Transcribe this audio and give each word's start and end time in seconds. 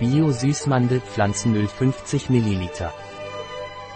Bio-Süßmandel-Pflanzenöl 0.00 1.68
50 1.68 2.30
ml. 2.30 2.70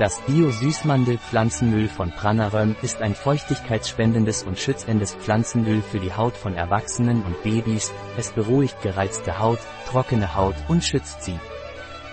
Das 0.00 0.20
Bio-Süßmandel-Pflanzenöl 0.22 1.88
von 1.88 2.10
Pranaröm 2.10 2.74
ist 2.82 3.00
ein 3.00 3.14
feuchtigkeitsspendendes 3.14 4.42
und 4.42 4.58
schützendes 4.58 5.14
Pflanzenöl 5.14 5.80
für 5.80 6.00
die 6.00 6.12
Haut 6.12 6.36
von 6.36 6.54
Erwachsenen 6.54 7.22
und 7.22 7.40
Babys, 7.44 7.92
es 8.16 8.32
beruhigt 8.32 8.82
gereizte 8.82 9.38
Haut, 9.38 9.60
trockene 9.88 10.34
Haut 10.34 10.56
und 10.66 10.82
schützt 10.82 11.22
sie. 11.22 11.38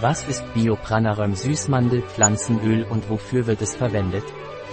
Was 0.00 0.26
ist 0.28 0.42
Bio-Pranaröm 0.54 1.34
Süßmandel-Pflanzenöl 1.34 2.84
und 2.84 3.10
wofür 3.10 3.46
wird 3.46 3.60
es 3.60 3.76
verwendet? 3.76 4.24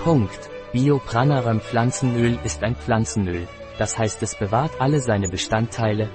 Punkt. 0.05 0.49
Bio-Pranaröm 0.71 1.59
Pflanzenöl 1.59 2.39
ist 2.45 2.63
ein 2.63 2.77
Pflanzenöl, 2.77 3.45
das 3.77 3.97
heißt 3.97 4.23
es 4.23 4.35
bewahrt 4.35 4.71
alle 4.79 5.01
seine 5.01 5.27
Bestandteile, 5.27 6.09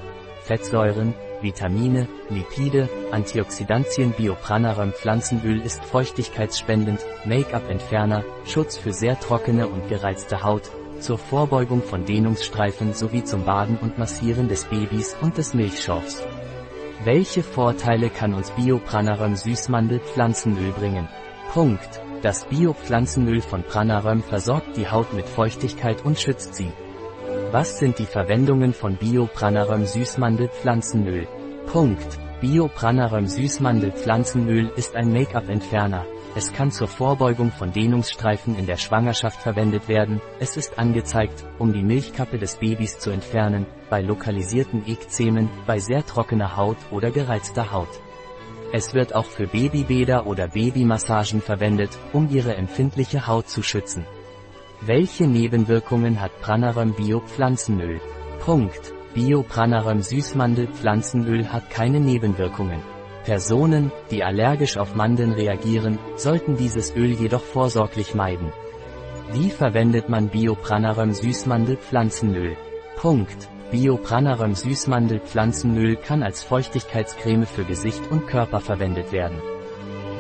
Fettsäuren, 0.47 1.13
Vitamine, 1.43 2.07
Lipide, 2.31 2.89
Antioxidantien 3.11 4.13
Biopranarum 4.13 4.93
Pflanzenöl 4.93 5.61
ist 5.61 5.85
feuchtigkeitsspendend, 5.85 7.01
Make-up-Entferner, 7.25 8.23
Schutz 8.45 8.77
für 8.77 8.93
sehr 8.93 9.19
trockene 9.19 9.67
und 9.67 9.89
gereizte 9.89 10.45
Haut, 10.45 10.71
zur 11.01 11.19
Vorbeugung 11.19 11.83
von 11.83 12.05
Dehnungsstreifen 12.05 12.95
sowie 12.95 13.25
zum 13.25 13.45
Baden 13.45 13.77
und 13.77 13.99
Massieren 13.99 14.47
des 14.49 14.67
Babys 14.67 15.17
und 15.21 15.37
des 15.37 15.53
Milchschorfs. 15.53 16.23
Welche 17.03 17.43
Vorteile 17.43 18.09
kann 18.09 18.33
uns 18.33 18.53
Biopranarum 18.53 19.35
Süßmandel 19.35 19.99
Pflanzenöl 19.99 20.71
bringen? 20.71 21.09
Punkt. 21.53 22.01
Das 22.23 22.45
Bio-Pflanzenöl 22.47 23.41
von 23.41 23.63
Pranarum 23.65 24.23
versorgt 24.23 24.77
die 24.77 24.89
Haut 24.89 25.13
mit 25.13 25.29
Feuchtigkeit 25.29 26.05
und 26.05 26.19
schützt 26.19 26.55
sie. 26.55 26.71
Was 27.59 27.79
sind 27.79 27.99
die 27.99 28.05
Verwendungen 28.05 28.75
von 28.75 28.97
Bio-Pranarum 28.97 29.87
Süßmandel 29.87 30.51
Pflanzenöl? 30.51 31.27
Punkt. 31.73 32.19
Bio-Pranarum 32.43 33.27
Süßmandel 33.27 33.93
Pflanzenöl 33.93 34.71
ist 34.77 34.95
ein 34.95 35.11
Make-up-Entferner. 35.11 36.05
Es 36.35 36.53
kann 36.53 36.71
zur 36.71 36.87
Vorbeugung 36.87 37.51
von 37.51 37.73
Dehnungsstreifen 37.73 38.59
in 38.59 38.67
der 38.67 38.77
Schwangerschaft 38.77 39.41
verwendet 39.41 39.89
werden. 39.89 40.21
Es 40.39 40.59
ist 40.59 40.79
angezeigt, 40.79 41.47
um 41.59 41.73
die 41.73 41.83
Milchkappe 41.83 42.37
des 42.37 42.57
Babys 42.57 42.99
zu 42.99 43.09
entfernen, 43.09 43.65
bei 43.89 44.03
lokalisierten 44.03 44.87
Ekzemen, 44.87 45.49
bei 45.67 45.79
sehr 45.79 46.05
trockener 46.05 46.59
Haut 46.59 46.77
oder 46.91 47.11
gereizter 47.11 47.73
Haut. 47.73 48.03
Es 48.75 48.93
wird 48.93 49.15
auch 49.15 49.25
für 49.25 49.47
Babybäder 49.47 50.27
oder 50.27 50.49
Babymassagen 50.49 51.41
verwendet, 51.41 51.97
um 52.13 52.29
ihre 52.29 52.55
empfindliche 52.55 53.27
Haut 53.27 53.49
zu 53.49 53.63
schützen. 53.63 54.05
Welche 54.83 55.27
Nebenwirkungen 55.27 56.21
hat 56.21 56.39
Pranarum 56.43 56.93
Bio 56.93 57.21
Pflanzenöl? 57.21 57.99
Punkt. 58.41 58.93
Bio 59.15 59.43
Pranarum 59.43 60.03
Süßmandel 60.03 60.69
Pflanzenöl 60.69 61.51
hat 61.51 61.71
keine 61.71 61.99
Nebenwirkungen. 61.99 62.83
Personen, 63.25 63.91
die 64.11 64.23
allergisch 64.23 64.77
auf 64.77 64.95
Mandeln 64.95 65.33
reagieren, 65.33 65.99
sollten 66.17 66.57
dieses 66.57 66.95
Öl 66.95 67.13
jedoch 67.13 67.43
vorsorglich 67.43 68.15
meiden. 68.15 68.53
Wie 69.33 69.49
verwendet 69.49 70.11
man 70.11 70.29
Bio 70.29 70.55
Pranarum 70.55 71.13
Süßmandel 71.13 71.79
Pflanzenöl? 71.79 72.57
Punkt. 72.97 73.49
Bio 73.73 73.97
Pranarum 73.97 74.55
Süßmandel 74.55 75.21
Pflanzenöl 75.21 75.97
kann 75.97 76.23
als 76.23 76.43
Feuchtigkeitscreme 76.43 77.47
für 77.47 77.65
Gesicht 77.65 78.11
und 78.11 78.27
Körper 78.29 78.61
verwendet 78.61 79.11
werden. 79.11 79.41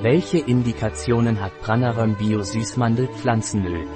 Welche 0.02 0.38
Indikationen 0.38 1.40
hat 1.40 1.60
Pranarum 1.60 2.16
Bio 2.16 2.42
Süßmandel 2.42 3.08
Pflanzenöl? 3.08 3.86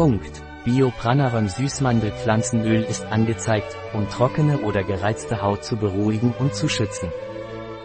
Punkt. 0.00 0.42
Biopranarum 0.64 1.46
Süßmandelpflanzenöl 1.46 2.84
ist 2.84 3.04
angezeigt, 3.12 3.76
um 3.92 4.08
trockene 4.08 4.60
oder 4.60 4.82
gereizte 4.82 5.42
Haut 5.42 5.62
zu 5.62 5.76
beruhigen 5.76 6.32
und 6.38 6.54
zu 6.54 6.70
schützen. 6.70 7.12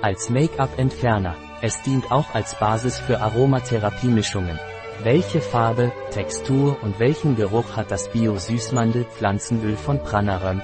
Als 0.02 0.30
Make-up-Entferner. 0.30 1.36
Es 1.62 1.82
dient 1.82 2.14
auch 2.14 2.34
als 2.34 2.58
Basis 2.58 3.00
für 3.00 3.20
Aromatherapiemischungen. 3.20 4.58
Welche 5.04 5.42
Farbe, 5.42 5.92
Textur 6.12 6.78
und 6.82 7.02
welchen 7.02 7.36
Geruch 7.36 7.76
hat 7.76 7.92
das 7.92 8.08
Bio-Süßmandel-Pflanzenöl 8.08 9.76
von 9.76 10.02
Pranarum? 10.02 10.62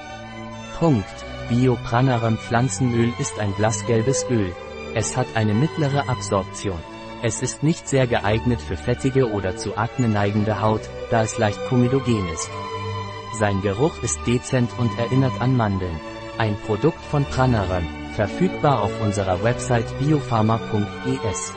Punkt. 0.78 1.04
Bio-Pranarum 1.50 2.38
Pflanzenöl 2.38 3.12
ist 3.18 3.38
ein 3.38 3.52
blassgelbes 3.52 4.24
Öl. 4.30 4.54
Es 4.94 5.18
hat 5.18 5.26
eine 5.34 5.52
mittlere 5.52 6.08
Absorption. 6.08 6.80
Es 7.24 7.40
ist 7.40 7.62
nicht 7.62 7.88
sehr 7.88 8.08
geeignet 8.08 8.60
für 8.60 8.76
fettige 8.76 9.30
oder 9.30 9.56
zu 9.56 9.76
Akne 9.76 10.08
neigende 10.08 10.60
Haut, 10.60 10.82
da 11.10 11.22
es 11.22 11.38
leicht 11.38 11.64
komedogen 11.68 12.28
ist. 12.28 12.50
Sein 13.38 13.62
Geruch 13.62 14.02
ist 14.02 14.18
dezent 14.26 14.70
und 14.76 14.90
erinnert 14.98 15.40
an 15.40 15.56
Mandeln. 15.56 16.00
Ein 16.36 16.56
Produkt 16.66 17.02
von 17.04 17.24
Pranarum, 17.24 17.86
verfügbar 18.16 18.82
auf 18.82 19.00
unserer 19.00 19.44
Website 19.44 19.86
biopharma.es. 20.00 21.52